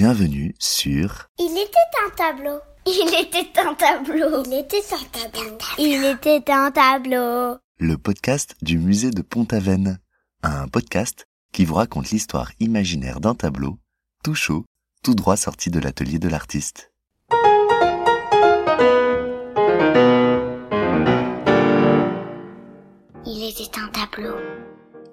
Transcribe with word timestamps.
Bienvenue 0.00 0.54
sur 0.60 1.26
Il 1.40 1.58
était 1.58 1.76
un 2.06 2.10
tableau. 2.14 2.60
Il 2.86 3.12
était 3.20 3.58
un 3.58 3.74
tableau. 3.74 4.44
Il 4.46 4.54
était 4.54 4.80
un 4.92 5.04
tableau. 5.10 5.58
Il 5.76 6.04
était 6.04 6.52
un 6.52 6.70
tableau. 6.70 7.56
le 7.80 7.98
podcast 7.98 8.54
du 8.62 8.78
musée 8.78 9.10
de 9.10 9.22
Pont-Aven. 9.22 9.98
Un 10.44 10.68
podcast 10.68 11.26
qui 11.52 11.64
vous 11.64 11.74
raconte 11.74 12.10
l'histoire 12.10 12.52
imaginaire 12.60 13.18
d'un 13.18 13.34
tableau, 13.34 13.80
tout 14.22 14.36
chaud, 14.36 14.64
tout 15.02 15.16
droit 15.16 15.36
sorti 15.36 15.68
de 15.68 15.80
l'atelier 15.80 16.20
de 16.20 16.28
l'artiste. 16.28 16.92
Il 23.26 23.48
était 23.50 23.80
un 23.80 23.88
tableau. 23.88 24.36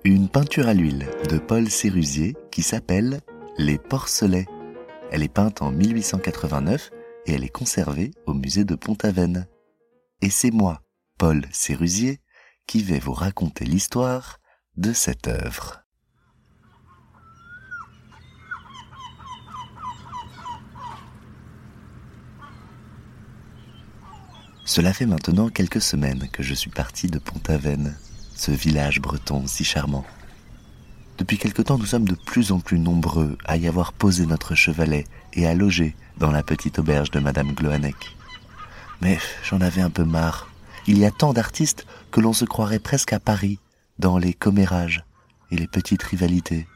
Une 0.04 0.30
peinture 0.30 0.68
à 0.68 0.76
l'huile 0.76 1.08
de 1.32 1.40
Paul 1.40 1.72
Sérusier 1.72 2.36
qui 2.52 2.62
s'appelle 2.62 3.22
Les 3.58 3.80
Porcelets. 3.80 4.46
Elle 5.12 5.24
est 5.24 5.34
peinte 5.34 5.62
en 5.62 5.72
1889 5.72 6.92
et 7.26 7.34
elle 7.34 7.44
est 7.44 7.50
conservée 7.50 8.12
au 8.26 8.34
musée 8.34 8.66
de 8.66 8.76
Pont-Aven. 8.76 9.48
Et 10.22 10.30
c'est 10.30 10.52
moi, 10.52 10.82
Paul 11.18 11.46
Sérusier, 11.52 12.20
qui 12.68 12.82
vais 12.82 13.00
vous 13.00 13.14
raconter 13.14 13.66
l'histoire 13.66 14.40
de 14.78 14.94
cette 14.94 15.28
œuvre. 15.28 15.82
Cela 24.66 24.94
fait 24.94 25.06
maintenant 25.06 25.50
quelques 25.50 25.82
semaines 25.82 26.28
que 26.30 26.42
je 26.42 26.56
suis 26.56 26.72
parti 26.72 27.08
de 27.08 27.20
Pont-Aven, 27.20 27.96
ce 28.36 28.52
village 28.52 29.00
breton 29.00 29.46
si 29.46 29.64
charmant. 29.64 30.06
Depuis 31.18 31.38
quelque 31.38 31.62
temps, 31.62 31.78
nous 31.78 31.86
sommes 31.86 32.08
de 32.08 32.16
plus 32.16 32.52
en 32.52 32.60
plus 32.60 32.78
nombreux 32.78 33.38
à 33.46 33.56
y 33.56 33.68
avoir 33.68 33.94
posé 33.94 34.26
notre 34.26 34.54
chevalet 34.54 35.06
et 35.34 35.48
à 35.48 35.56
loger 35.56 35.96
dans 36.18 36.32
la 36.32 36.44
petite 36.44 36.80
auberge 36.80 37.12
de 37.12 37.20
Madame 37.20 37.54
Gloanec. 37.54 38.16
Mais 39.02 39.18
j'en 39.44 39.62
avais 39.62 39.82
un 39.82 39.90
peu 39.90 40.04
marre. 40.04 40.50
Il 40.88 40.98
y 40.98 41.06
a 41.06 41.12
tant 41.12 41.34
d'artistes 41.34 41.86
que 42.12 42.20
l'on 42.20 42.34
se 42.34 42.46
croirait 42.46 42.80
presque 42.80 43.14
à 43.14 43.20
Paris, 43.20 43.60
dans 43.98 44.18
les 44.18 44.34
commérages 44.34 45.06
et 45.52 45.56
les 45.56 45.68
petites 45.68 46.04
rivalités. 46.04 46.68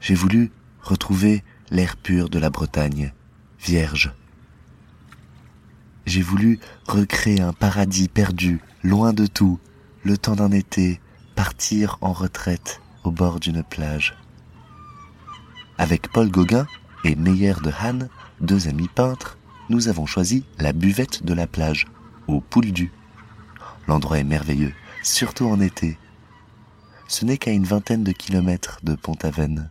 J'ai 0.00 0.14
voulu 0.14 0.50
retrouver 0.82 1.44
l'air 1.70 1.96
pur 1.96 2.30
de 2.30 2.38
la 2.38 2.48
Bretagne, 2.48 3.12
vierge. 3.60 4.14
J'ai 6.06 6.22
voulu 6.22 6.58
recréer 6.86 7.42
un 7.42 7.52
paradis 7.52 8.08
perdu, 8.08 8.60
loin 8.82 9.12
de 9.12 9.26
tout, 9.26 9.60
le 10.04 10.16
temps 10.16 10.36
d'un 10.36 10.52
été, 10.52 11.00
partir 11.38 11.98
en 12.00 12.12
retraite 12.12 12.82
au 13.04 13.12
bord 13.12 13.38
d'une 13.38 13.62
plage. 13.62 14.16
Avec 15.78 16.10
Paul 16.10 16.32
Gauguin 16.32 16.66
et 17.04 17.14
Meyer 17.14 17.54
de 17.62 17.70
Han, 17.80 18.08
deux 18.40 18.66
amis 18.66 18.88
peintres, 18.88 19.38
nous 19.68 19.86
avons 19.86 20.04
choisi 20.04 20.44
la 20.58 20.72
buvette 20.72 21.22
de 21.22 21.32
la 21.32 21.46
plage, 21.46 21.86
au 22.26 22.40
Pouldu. 22.40 22.90
L'endroit 23.86 24.18
est 24.18 24.24
merveilleux, 24.24 24.74
surtout 25.04 25.46
en 25.46 25.60
été. 25.60 25.96
Ce 27.06 27.24
n'est 27.24 27.38
qu'à 27.38 27.52
une 27.52 27.62
vingtaine 27.62 28.02
de 28.02 28.10
kilomètres 28.10 28.80
de 28.82 28.96
Pont-Aven. 28.96 29.70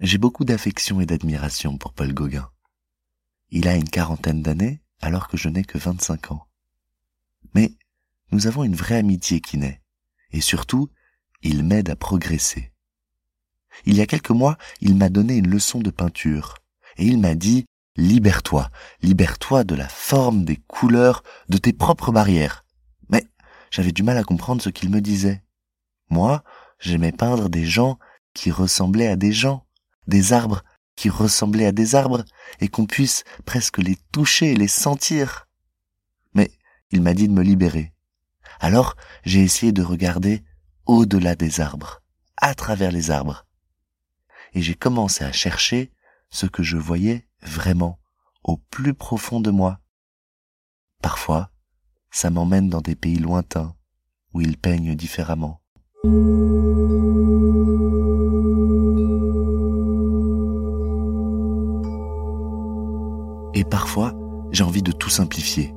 J'ai 0.00 0.16
beaucoup 0.16 0.46
d'affection 0.46 1.02
et 1.02 1.06
d'admiration 1.06 1.76
pour 1.76 1.92
Paul 1.92 2.14
Gauguin. 2.14 2.48
Il 3.50 3.68
a 3.68 3.76
une 3.76 3.90
quarantaine 3.90 4.40
d'années 4.40 4.80
alors 5.02 5.28
que 5.28 5.36
je 5.36 5.50
n'ai 5.50 5.64
que 5.64 5.76
25 5.76 6.32
ans. 6.32 6.46
Mais 7.52 7.74
nous 8.30 8.46
avons 8.46 8.64
une 8.64 8.74
vraie 8.74 8.96
amitié 8.96 9.40
qui 9.40 9.58
naît. 9.58 9.80
Et 10.30 10.40
surtout, 10.40 10.90
il 11.42 11.62
m'aide 11.62 11.90
à 11.90 11.96
progresser. 11.96 12.72
Il 13.84 13.96
y 13.96 14.00
a 14.00 14.06
quelques 14.06 14.30
mois, 14.30 14.58
il 14.80 14.96
m'a 14.96 15.08
donné 15.08 15.36
une 15.36 15.48
leçon 15.48 15.80
de 15.80 15.90
peinture. 15.90 16.56
Et 16.96 17.06
il 17.06 17.18
m'a 17.18 17.34
dit, 17.34 17.66
libère-toi, 17.96 18.70
libère-toi 19.02 19.64
de 19.64 19.74
la 19.74 19.88
forme, 19.88 20.44
des 20.44 20.56
couleurs, 20.56 21.22
de 21.48 21.58
tes 21.58 21.72
propres 21.72 22.12
barrières. 22.12 22.64
Mais 23.08 23.26
j'avais 23.70 23.92
du 23.92 24.02
mal 24.02 24.16
à 24.18 24.24
comprendre 24.24 24.62
ce 24.62 24.70
qu'il 24.70 24.90
me 24.90 25.00
disait. 25.00 25.42
Moi, 26.10 26.42
j'aimais 26.78 27.12
peindre 27.12 27.48
des 27.48 27.66
gens 27.66 27.98
qui 28.34 28.50
ressemblaient 28.50 29.08
à 29.08 29.16
des 29.16 29.32
gens, 29.32 29.66
des 30.06 30.32
arbres 30.32 30.62
qui 30.96 31.10
ressemblaient 31.10 31.66
à 31.66 31.72
des 31.72 31.94
arbres, 31.94 32.24
et 32.60 32.68
qu'on 32.68 32.86
puisse 32.86 33.22
presque 33.44 33.78
les 33.78 33.96
toucher 34.10 34.52
et 34.52 34.56
les 34.56 34.68
sentir. 34.68 35.46
Mais 36.34 36.50
il 36.90 37.02
m'a 37.02 37.14
dit 37.14 37.28
de 37.28 37.32
me 37.32 37.42
libérer. 37.42 37.92
Alors 38.60 38.96
j'ai 39.24 39.40
essayé 39.40 39.72
de 39.72 39.82
regarder 39.82 40.42
au-delà 40.86 41.34
des 41.34 41.60
arbres, 41.60 42.02
à 42.36 42.54
travers 42.54 42.90
les 42.90 43.10
arbres. 43.10 43.46
Et 44.54 44.62
j'ai 44.62 44.74
commencé 44.74 45.24
à 45.24 45.32
chercher 45.32 45.92
ce 46.30 46.46
que 46.46 46.62
je 46.62 46.76
voyais 46.76 47.26
vraiment, 47.42 47.98
au 48.42 48.56
plus 48.56 48.94
profond 48.94 49.40
de 49.40 49.50
moi. 49.50 49.80
Parfois, 51.02 51.50
ça 52.10 52.30
m'emmène 52.30 52.68
dans 52.68 52.80
des 52.80 52.96
pays 52.96 53.18
lointains, 53.18 53.76
où 54.32 54.40
ils 54.40 54.56
peignent 54.56 54.94
différemment. 54.94 55.60
Et 63.54 63.64
parfois, 63.64 64.14
j'ai 64.50 64.64
envie 64.64 64.82
de 64.82 64.92
tout 64.92 65.10
simplifier. 65.10 65.74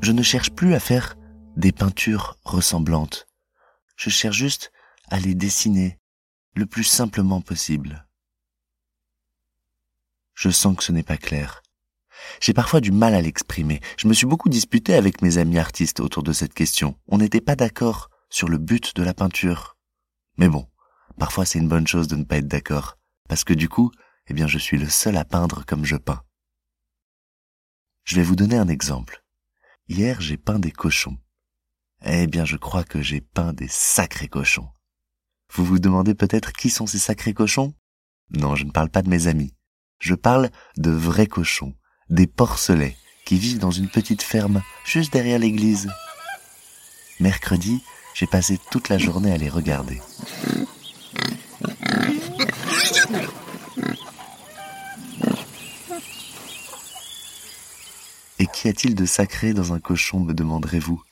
Je 0.00 0.12
ne 0.12 0.22
cherche 0.22 0.50
plus 0.50 0.74
à 0.74 0.80
faire 0.80 1.15
des 1.56 1.72
peintures 1.72 2.36
ressemblantes. 2.44 3.26
Je 3.96 4.10
cherche 4.10 4.36
juste 4.36 4.72
à 5.08 5.18
les 5.18 5.34
dessiner 5.34 5.98
le 6.54 6.66
plus 6.66 6.84
simplement 6.84 7.40
possible. 7.40 8.06
Je 10.34 10.50
sens 10.50 10.76
que 10.76 10.84
ce 10.84 10.92
n'est 10.92 11.02
pas 11.02 11.16
clair. 11.16 11.62
J'ai 12.40 12.52
parfois 12.52 12.80
du 12.80 12.92
mal 12.92 13.14
à 13.14 13.22
l'exprimer. 13.22 13.80
Je 13.96 14.06
me 14.06 14.14
suis 14.14 14.26
beaucoup 14.26 14.48
disputé 14.48 14.94
avec 14.94 15.22
mes 15.22 15.38
amis 15.38 15.58
artistes 15.58 16.00
autour 16.00 16.22
de 16.22 16.32
cette 16.32 16.54
question. 16.54 16.98
On 17.08 17.18
n'était 17.18 17.40
pas 17.40 17.56
d'accord 17.56 18.10
sur 18.28 18.48
le 18.48 18.58
but 18.58 18.94
de 18.94 19.02
la 19.02 19.14
peinture. 19.14 19.76
Mais 20.36 20.48
bon, 20.48 20.68
parfois 21.18 21.46
c'est 21.46 21.58
une 21.58 21.68
bonne 21.68 21.86
chose 21.86 22.08
de 22.08 22.16
ne 22.16 22.24
pas 22.24 22.36
être 22.36 22.48
d'accord, 22.48 22.98
parce 23.28 23.44
que 23.44 23.54
du 23.54 23.68
coup, 23.68 23.90
eh 24.26 24.34
bien 24.34 24.46
je 24.46 24.58
suis 24.58 24.78
le 24.78 24.88
seul 24.88 25.16
à 25.16 25.24
peindre 25.24 25.64
comme 25.64 25.84
je 25.84 25.96
peins. 25.96 26.22
Je 28.04 28.16
vais 28.16 28.22
vous 28.22 28.36
donner 28.36 28.56
un 28.56 28.68
exemple. 28.68 29.24
Hier, 29.88 30.20
j'ai 30.20 30.36
peint 30.36 30.58
des 30.58 30.72
cochons. 30.72 31.16
Eh 32.04 32.26
bien, 32.26 32.44
je 32.44 32.56
crois 32.56 32.84
que 32.84 33.00
j'ai 33.00 33.20
peint 33.20 33.52
des 33.52 33.68
sacrés 33.68 34.28
cochons. 34.28 34.68
Vous 35.52 35.64
vous 35.64 35.78
demandez 35.78 36.14
peut-être 36.14 36.52
qui 36.52 36.70
sont 36.70 36.86
ces 36.86 36.98
sacrés 36.98 37.34
cochons? 37.34 37.74
Non, 38.30 38.54
je 38.54 38.64
ne 38.64 38.70
parle 38.70 38.90
pas 38.90 39.02
de 39.02 39.08
mes 39.08 39.26
amis. 39.26 39.54
Je 39.98 40.14
parle 40.14 40.50
de 40.76 40.90
vrais 40.90 41.26
cochons, 41.26 41.74
des 42.10 42.26
porcelets, 42.26 42.96
qui 43.24 43.38
vivent 43.38 43.58
dans 43.58 43.70
une 43.70 43.88
petite 43.88 44.22
ferme 44.22 44.62
juste 44.84 45.12
derrière 45.12 45.38
l'église. 45.38 45.88
Mercredi, 47.18 47.82
j'ai 48.14 48.26
passé 48.26 48.58
toute 48.70 48.88
la 48.88 48.98
journée 48.98 49.32
à 49.32 49.38
les 49.38 49.48
regarder. 49.48 50.00
Et 58.38 58.46
qu'y 58.46 58.68
a-t-il 58.68 58.94
de 58.94 59.06
sacré 59.06 59.54
dans 59.54 59.72
un 59.72 59.80
cochon, 59.80 60.20
me 60.20 60.34
demanderez-vous? 60.34 61.02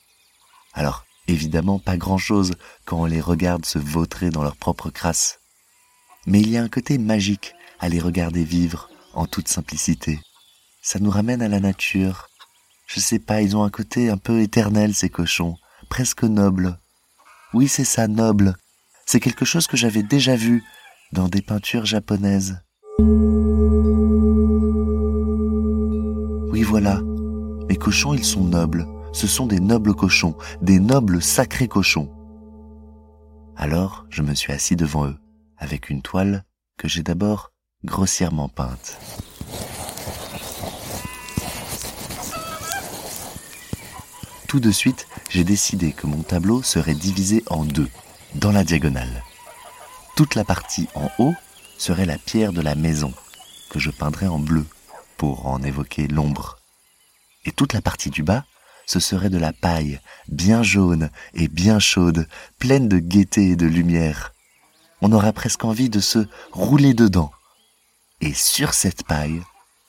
Alors, 0.75 1.05
évidemment, 1.29 1.79
pas 1.79 1.97
grand-chose 1.97 2.53
quand 2.85 3.01
on 3.01 3.07
les 3.07 3.21
regarde 3.21 3.65
se 3.65 3.79
vautrer 3.79 4.31
dans 4.31 4.43
leur 4.43 4.57
propre 4.57 4.91
crasse. 4.91 5.39
Mais 6.27 6.41
il 6.41 6.51
y 6.51 6.57
a 6.57 6.63
un 6.63 6.69
côté 6.69 6.99
magique 6.99 7.55
à 7.79 7.89
les 7.89 8.01
regarder 8.01 8.45
vivre 8.45 8.89
en 9.15 9.27
toute 9.27 9.49
simplicité. 9.49 10.21
Ça 10.83 10.99
nous 10.99 11.11
ramène 11.11 11.43
à 11.43 11.49
la 11.49 11.61
nature. 11.61 12.29
Je 12.87 13.01
sais 13.01 13.19
pas, 13.19 13.41
ils 13.41 13.57
ont 13.57 13.63
un 13.63 13.71
côté 13.71 14.11
un 14.11 14.19
peu 14.19 14.41
éternel, 14.41 14.95
ces 14.95 15.09
cochons, 15.09 15.57
presque 15.89 16.25
noble. 16.25 16.79
Oui, 17.53 17.69
c'est 17.69 17.85
ça, 17.85 18.09
noble. 18.09 18.57
C'est 19.07 19.21
quelque 19.21 19.45
chose 19.45 19.67
que 19.67 19.77
j'avais 19.77 20.03
déjà 20.03 20.35
vu 20.35 20.65
dans 21.13 21.29
des 21.29 21.43
peintures 21.43 21.87
japonaises. 21.87 22.59
Oui, 26.51 26.63
voilà. 26.63 27.01
Les 27.69 27.77
cochons, 27.77 28.15
ils 28.15 28.25
sont 28.25 28.45
nobles. 28.45 28.87
Ce 29.15 29.29
sont 29.29 29.47
des 29.47 29.61
nobles 29.61 29.95
cochons, 29.95 30.37
des 30.61 30.81
nobles 30.81 31.23
sacrés 31.23 31.69
cochons. 31.69 32.11
Alors, 33.57 34.07
je 34.11 34.23
me 34.23 34.35
suis 34.35 34.53
assis 34.53 34.75
devant 34.75 35.07
eux, 35.07 35.17
avec 35.57 35.89
une 35.89 36.03
toile 36.03 36.45
que 36.77 36.89
j'ai 36.89 37.05
d'abord 37.05 37.53
grossièrement 37.85 38.49
peinte. 38.49 38.99
Tout 44.49 44.59
de 44.59 44.73
suite, 44.73 45.07
j'ai 45.31 45.45
décidé 45.45 45.93
que 45.93 46.09
mon 46.09 46.23
tableau 46.23 46.63
serait 46.65 46.95
divisé 46.95 47.45
en 47.49 47.65
deux, 47.65 47.89
dans 48.35 48.51
la 48.51 48.65
diagonale. 48.65 49.23
Toute 50.17 50.35
la 50.35 50.45
partie 50.45 50.89
en 50.97 51.09
haut 51.19 51.35
serait 51.79 52.07
la 52.07 52.19
pierre 52.19 52.53
de 52.53 52.61
la 52.61 52.75
maison, 52.75 53.15
que 53.71 53.79
je 53.79 53.91
peindrais 53.91 54.27
en 54.27 54.41
bleu, 54.41 54.67
pour 55.17 55.47
en 55.47 55.63
évoquer 55.63 56.09
l'ombre. 56.09 56.59
Et 57.45 57.53
toute 57.53 57.75
la 57.75 57.81
partie 57.81 58.11
du 58.11 58.25
bas, 58.25 58.45
ce 58.87 59.01
serait 59.01 59.31
de 59.31 59.39
la 59.39 59.53
paille, 59.53 60.01
bien 60.29 60.63
jaune 60.63 61.11
et 61.35 61.49
bien 61.49 61.79
chaude, 61.79 62.29
pleine 62.59 62.89
de 62.89 62.99
gaieté 62.99 63.51
et 63.51 63.57
de 63.57 63.67
lumière, 63.67 64.35
on 65.01 65.13
aurait 65.13 65.33
presque 65.33 65.65
envie 65.65 65.91
de 65.91 66.01
se 66.01 66.27
rouler 66.53 66.95
dedans. 66.95 67.31
Et 68.21 68.33
sur 68.33 68.73
cette 68.73 69.05
paille, 69.05 69.43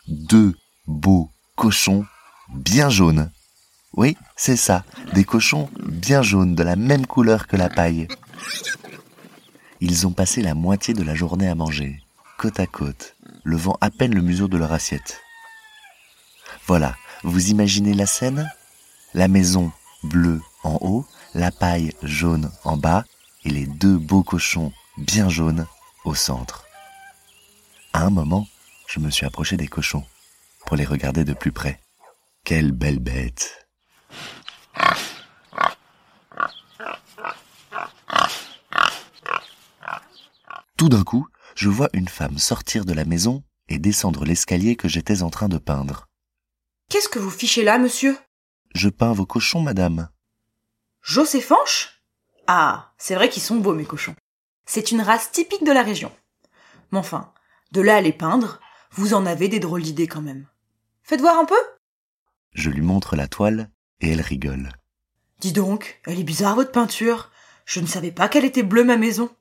deux 0.07 0.55
beaux 0.87 1.31
cochons 1.55 2.05
bien 2.53 2.89
jaunes. 2.89 3.31
Oui, 3.93 4.17
c'est 4.35 4.57
ça, 4.57 4.83
des 5.13 5.23
cochons 5.23 5.69
bien 5.79 6.21
jaunes, 6.21 6.53
de 6.53 6.63
la 6.63 6.75
même 6.75 7.05
couleur 7.05 7.47
que 7.47 7.55
la 7.55 7.69
paille. 7.69 8.09
Ils 9.79 10.05
ont 10.05 10.11
passé 10.11 10.41
la 10.41 10.53
moitié 10.53 10.93
de 10.93 11.03
la 11.03 11.15
journée 11.15 11.47
à 11.47 11.55
manger, 11.55 12.01
côte 12.37 12.59
à 12.59 12.67
côte, 12.67 13.15
levant 13.45 13.77
à 13.79 13.89
peine 13.89 14.13
le 14.13 14.21
museau 14.21 14.49
de 14.49 14.57
leur 14.57 14.73
assiette. 14.73 15.21
Voilà, 16.67 16.95
vous 17.23 17.51
imaginez 17.51 17.93
la 17.93 18.05
scène? 18.05 18.49
La 19.15 19.29
maison 19.29 19.71
bleue 20.03 20.41
en 20.63 20.77
haut, 20.81 21.05
la 21.33 21.49
paille 21.49 21.93
jaune 22.03 22.51
en 22.65 22.75
bas 22.75 23.05
et 23.45 23.49
les 23.49 23.65
deux 23.65 23.97
beaux 23.97 24.23
cochons 24.23 24.73
bien 24.97 25.29
jaunes 25.29 25.67
au 26.03 26.13
centre. 26.13 26.65
À 27.93 28.01
un 28.01 28.09
moment, 28.09 28.45
je 28.87 28.99
me 28.99 29.09
suis 29.09 29.25
approché 29.25 29.55
des 29.55 29.69
cochons 29.69 30.03
pour 30.65 30.75
les 30.75 30.83
regarder 30.83 31.23
de 31.23 31.31
plus 31.31 31.53
près. 31.53 31.79
Quelle 32.43 32.73
belle 32.73 32.99
bête 32.99 33.65
Tout 40.75 40.89
d'un 40.89 41.05
coup, 41.05 41.25
je 41.55 41.69
vois 41.69 41.87
une 41.93 42.09
femme 42.09 42.37
sortir 42.37 42.83
de 42.83 42.91
la 42.91 43.05
maison 43.05 43.45
et 43.69 43.79
descendre 43.79 44.25
l'escalier 44.25 44.75
que 44.75 44.89
j'étais 44.89 45.21
en 45.21 45.29
train 45.29 45.47
de 45.47 45.57
peindre. 45.57 46.09
Qu'est-ce 46.89 47.07
que 47.07 47.19
vous 47.19 47.31
fichez 47.31 47.63
là, 47.63 47.77
monsieur? 47.77 48.17
Je 48.75 48.89
peins 48.89 49.13
vos 49.13 49.25
cochons, 49.25 49.61
madame. 49.61 50.09
Joséphanche 51.01 52.01
Ah, 52.45 52.91
c'est 52.97 53.15
vrai 53.15 53.29
qu'ils 53.29 53.41
sont 53.41 53.55
beaux, 53.55 53.73
mes 53.73 53.85
cochons. 53.85 54.17
C'est 54.65 54.91
une 54.91 54.99
race 55.01 55.31
typique 55.31 55.63
de 55.63 55.71
la 55.71 55.81
région. 55.81 56.11
Mais 56.91 56.99
enfin, 56.99 57.31
de 57.71 57.79
là 57.79 57.95
à 57.95 58.01
les 58.01 58.11
peindre, 58.11 58.59
vous 58.91 59.13
en 59.13 59.25
avez 59.25 59.47
des 59.47 59.61
drôles 59.61 59.81
d'idées 59.81 60.07
quand 60.07 60.21
même. 60.21 60.45
Faites 61.03 61.21
voir 61.21 61.39
un 61.39 61.45
peu 61.45 61.55
Je 62.51 62.69
lui 62.69 62.81
montre 62.81 63.15
la 63.15 63.29
toile 63.29 63.69
et 64.01 64.11
elle 64.11 64.19
rigole. 64.19 64.73
Dis 65.39 65.53
donc, 65.53 66.01
elle 66.05 66.19
est 66.19 66.23
bizarre 66.23 66.55
votre 66.55 66.73
peinture. 66.73 67.31
Je 67.63 67.79
ne 67.79 67.87
savais 67.87 68.11
pas 68.11 68.27
qu'elle 68.27 68.43
était 68.43 68.61
bleue 68.61 68.83
ma 68.83 68.97
maison. 68.97 69.33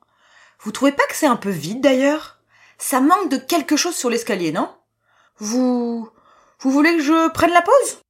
Vous 0.60 0.70
trouvez 0.70 0.92
pas 0.92 1.06
que 1.08 1.16
c'est 1.16 1.26
un 1.26 1.34
peu 1.34 1.50
vide 1.50 1.80
d'ailleurs? 1.80 2.38
Ça 2.78 3.00
manque 3.00 3.32
de 3.32 3.36
quelque 3.36 3.76
chose 3.76 3.96
sur 3.96 4.10
l'escalier, 4.10 4.52
non? 4.52 4.72
Vous... 5.38 6.08
Vous 6.60 6.70
voulez 6.70 6.96
que 6.96 7.02
je 7.02 7.30
prenne 7.30 7.50
la 7.50 7.62
pause 7.62 8.03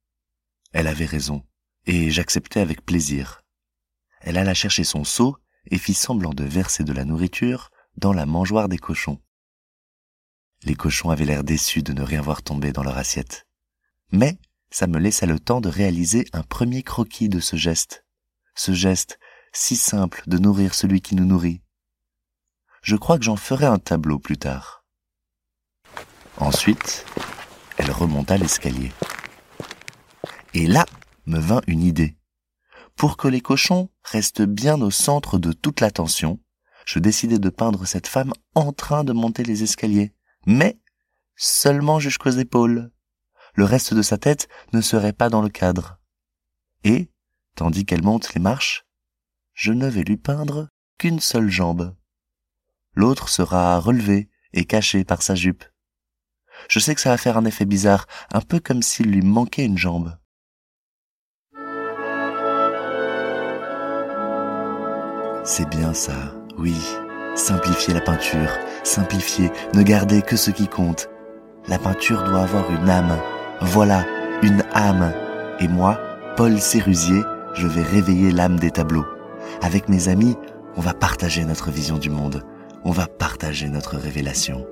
Elle 0.75 0.89
avait 0.89 1.07
raison, 1.07 1.47
et 1.87 2.11
j'acceptais 2.11 2.59
avec 2.59 2.85
plaisir. 2.85 3.43
Elle 4.21 4.37
alla 4.37 4.55
chercher 4.55 4.83
son 4.83 5.05
seau 5.05 5.37
et 5.71 5.79
fit 5.79 5.95
semblant 5.95 6.35
de 6.35 6.43
verser 6.43 6.83
de 6.83 6.93
la 6.93 7.05
nourriture 7.05 7.71
dans 7.97 8.13
la 8.13 8.27
mangeoire 8.27 8.69
des 8.69 8.79
cochons. 8.79 9.23
Les 10.65 10.75
cochons 10.75 11.11
avaient 11.11 11.27
l'air 11.27 11.45
déçus 11.45 11.85
de 11.85 11.93
ne 11.93 12.03
rien 12.03 12.21
voir 12.21 12.43
tomber 12.43 12.73
dans 12.73 12.83
leur 12.83 12.99
assiette. 12.99 13.47
Mais 14.11 14.37
ça 14.69 14.89
me 14.89 14.99
laissa 14.99 15.27
le 15.27 15.39
temps 15.39 15.61
de 15.61 15.69
réaliser 15.69 16.27
un 16.33 16.43
premier 16.43 16.83
croquis 16.83 17.29
de 17.29 17.39
ce 17.39 17.55
geste. 17.55 18.05
Ce 18.57 18.73
geste 18.73 19.21
si 19.53 19.77
simple 19.77 20.25
de 20.27 20.39
nourrir 20.39 20.75
celui 20.75 21.01
qui 21.01 21.15
nous 21.15 21.25
nourrit. 21.25 21.63
Je 22.83 22.97
crois 22.97 23.19
que 23.19 23.25
j'en 23.25 23.37
ferai 23.37 23.67
un 23.67 23.79
tableau 23.79 24.19
plus 24.19 24.39
tard. 24.39 24.85
Ensuite, 26.39 27.07
elle 27.79 27.93
remonta 27.93 28.37
l'escalier. 28.37 28.91
Et 30.55 30.69
là 30.69 30.87
me 31.27 31.39
vint 31.39 31.63
une 31.67 31.83
idée. 31.83 32.17
Pour 32.95 33.17
que 33.17 33.27
les 33.27 33.41
cochons 33.41 33.91
restent 34.05 34.43
bien 34.43 34.81
au 34.81 34.93
centre 34.93 35.37
de 35.37 35.53
toute 35.53 35.81
l'attention, 35.81 36.39
je 36.87 37.01
décidai 37.01 37.41
de 37.41 37.49
peindre 37.51 37.87
cette 37.87 38.07
femme 38.07 38.33
en 38.55 38.73
train 38.73 39.03
de 39.03 39.13
monter 39.13 39.43
les 39.43 39.65
escaliers, 39.65 40.15
mais 40.47 40.79
seulement 41.35 41.99
jusqu'aux 41.99 42.31
épaules. 42.31 42.93
Le 43.55 43.65
reste 43.65 43.95
de 43.95 44.03
sa 44.03 44.17
tête 44.17 44.49
ne 44.73 44.81
serait 44.81 45.13
pas 45.13 45.29
dans 45.29 45.43
le 45.43 45.49
cadre. 45.49 45.99
Et, 46.85 47.11
tandis 47.57 47.85
qu'elle 47.85 48.05
monte 48.05 48.35
les 48.35 48.41
marches, 48.41 48.87
je 49.55 49.73
ne 49.73 49.89
vais 49.89 50.05
lui 50.05 50.17
peindre 50.17 50.69
qu'une 50.99 51.21
seule 51.21 51.51
jambe. 51.51 51.97
L'autre 52.95 53.29
sera 53.29 53.81
relevée 53.81 54.29
et 54.53 54.65
cachée 54.65 55.05
par 55.05 55.23
sa 55.23 55.35
jupe. 55.35 55.65
Je 56.69 56.79
sais 56.79 56.95
que 56.95 57.01
ça 57.01 57.11
va 57.11 57.19
faire 57.19 57.37
un 57.37 57.45
effet 57.45 57.65
bizarre, 57.65 58.07
un 58.33 58.41
peu 58.41 58.61
comme 58.61 58.83
s'il 58.83 59.11
lui 59.11 59.23
manquait 59.23 59.65
une 59.65 59.79
jambe. 59.79 60.17
C'est 65.47 65.69
bien 65.69 65.93
ça, 65.93 66.33
oui. 66.57 66.75
Simplifier 67.35 67.93
la 67.93 68.01
peinture, 68.01 68.49
simplifier, 68.83 69.51
ne 69.75 69.83
garder 69.83 70.23
que 70.23 70.37
ce 70.37 70.51
qui 70.51 70.69
compte. 70.69 71.11
La 71.69 71.79
peinture 71.79 72.25
doit 72.25 72.41
avoir 72.41 72.71
une 72.71 72.89
âme. 72.89 73.19
Voilà, 73.61 74.07
une 74.43 74.63
âme. 74.73 75.13
Et 75.61 75.69
moi, 75.69 76.01
Paul 76.39 76.59
Sérusier, 76.59 77.21
je 77.53 77.67
vais 77.67 77.83
réveiller 77.83 78.33
l'âme 78.33 78.59
des 78.59 78.71
tableaux. 78.71 79.05
Avec 79.61 79.91
mes 79.91 80.09
amis, 80.09 80.35
on 80.77 80.81
va 80.81 80.95
partager 80.95 81.45
notre 81.45 81.71
vision 81.71 81.99
du 81.99 82.09
monde. 82.09 82.43
On 82.83 82.91
va 82.91 83.07
partager 83.07 83.69
notre 83.69 83.99
révélation. 83.99 84.67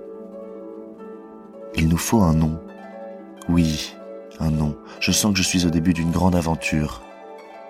Il 1.74 1.88
nous 1.88 1.98
faut 1.98 2.22
un 2.22 2.32
nom. 2.32 2.58
Oui, 3.50 3.94
un 4.40 4.50
nom. 4.50 4.74
Je 5.00 5.12
sens 5.12 5.32
que 5.32 5.38
je 5.38 5.44
suis 5.44 5.66
au 5.66 5.70
début 5.70 5.92
d'une 5.92 6.12
grande 6.12 6.34
aventure. 6.34 7.02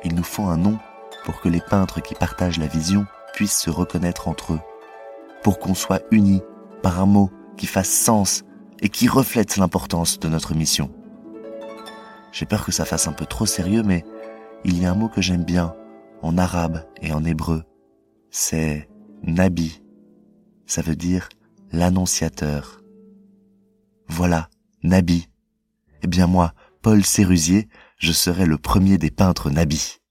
Il 0.05 0.15
nous 0.15 0.23
faut 0.23 0.45
un 0.45 0.57
nom 0.57 0.79
pour 1.25 1.41
que 1.41 1.49
les 1.49 1.61
peintres 1.61 2.01
qui 2.01 2.15
partagent 2.15 2.59
la 2.59 2.67
vision 2.67 3.07
puissent 3.35 3.59
se 3.59 3.71
reconnaître 3.71 4.29
entre 4.29 4.55
eux, 4.55 4.61
pour 5.43 5.59
qu'on 5.59 5.75
soit 5.75 6.03
unis 6.11 6.43
par 6.83 7.01
un 7.01 7.07
mot 7.07 7.31
qui 7.57 7.67
fasse 7.67 7.91
sens 7.91 8.45
et 8.81 8.89
qui 8.89 9.09
reflète 9.09 9.57
l'importance 9.57 10.19
de 10.19 10.29
notre 10.29 10.55
mission. 10.55 10.91
J'ai 12.33 12.47
peur 12.47 12.65
que 12.65 12.73
ça 12.73 12.85
fasse 12.85 13.07
un 13.07 13.13
peu 13.13 13.27
trop 13.27 13.47
sérieux, 13.47 13.83
mais 13.83 14.05
il 14.65 14.81
y 14.81 14.87
a 14.87 14.91
un 14.91 14.95
mot 14.95 15.09
que 15.09 15.21
j'aime 15.21 15.45
bien, 15.45 15.75
en 16.23 16.39
arabe 16.39 16.85
et 17.01 17.13
en 17.13 17.25
hébreu. 17.25 17.65
C'est 18.31 18.89
Nabi. 19.23 19.83
Ça 20.67 20.83
veut 20.83 20.97
dire 20.97 21.29
l'annonciateur. 21.71 22.83
Voilà, 24.09 24.49
Nabi. 24.83 25.29
Eh 26.03 26.07
bien 26.07 26.27
moi, 26.27 26.55
Paul 26.81 27.05
Sérusier, 27.05 27.69
je 27.99 28.13
serai 28.13 28.47
le 28.47 28.59
premier 28.59 28.99
des 28.99 29.11
peintres 29.11 29.51
Nabi. 29.51 30.02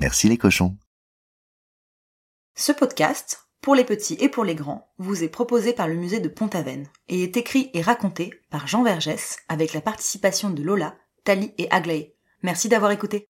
Merci 0.00 0.28
les 0.28 0.38
cochons. 0.38 0.76
Ce 2.54 2.70
podcast, 2.70 3.48
pour 3.60 3.74
les 3.74 3.84
petits 3.84 4.16
et 4.20 4.28
pour 4.28 4.44
les 4.44 4.54
grands, 4.54 4.92
vous 4.98 5.24
est 5.24 5.28
proposé 5.28 5.72
par 5.72 5.88
le 5.88 5.96
musée 5.96 6.20
de 6.20 6.28
Pont-Aven 6.28 6.86
et 7.08 7.24
est 7.24 7.36
écrit 7.36 7.70
et 7.74 7.82
raconté 7.82 8.32
par 8.50 8.68
Jean 8.68 8.84
Vergès 8.84 9.38
avec 9.48 9.72
la 9.72 9.80
participation 9.80 10.50
de 10.50 10.62
Lola, 10.62 10.96
Tali 11.24 11.52
et 11.58 11.68
Aglaé. 11.70 12.14
Merci 12.42 12.68
d'avoir 12.68 12.92
écouté. 12.92 13.27